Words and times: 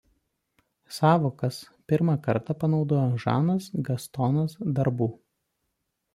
Sąvokas 0.95 1.59
pirmą 1.87 2.15
kartą 2.29 2.57
panaudojo 2.63 3.13
Žanas 3.25 3.69
Gastonas 3.89 4.57
Darbu. 4.79 5.13